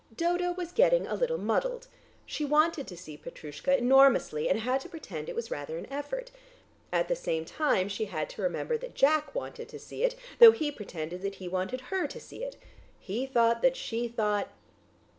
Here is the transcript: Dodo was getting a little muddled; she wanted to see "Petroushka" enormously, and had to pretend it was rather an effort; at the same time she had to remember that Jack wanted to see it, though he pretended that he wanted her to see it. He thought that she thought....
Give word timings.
Dodo 0.17 0.51
was 0.51 0.71
getting 0.71 1.05
a 1.05 1.13
little 1.13 1.37
muddled; 1.37 1.85
she 2.25 2.43
wanted 2.43 2.87
to 2.87 2.97
see 2.97 3.17
"Petroushka" 3.17 3.77
enormously, 3.77 4.49
and 4.49 4.61
had 4.61 4.81
to 4.81 4.89
pretend 4.89 5.29
it 5.29 5.35
was 5.35 5.51
rather 5.51 5.77
an 5.77 5.85
effort; 5.93 6.31
at 6.91 7.07
the 7.07 7.15
same 7.15 7.45
time 7.45 7.87
she 7.87 8.05
had 8.05 8.27
to 8.31 8.41
remember 8.41 8.79
that 8.79 8.95
Jack 8.95 9.35
wanted 9.35 9.69
to 9.69 9.77
see 9.77 10.01
it, 10.03 10.15
though 10.39 10.53
he 10.53 10.71
pretended 10.71 11.21
that 11.21 11.35
he 11.35 11.47
wanted 11.47 11.81
her 11.93 12.07
to 12.07 12.19
see 12.19 12.43
it. 12.43 12.57
He 12.99 13.27
thought 13.27 13.61
that 13.61 13.75
she 13.75 14.07
thought.... 14.07 14.49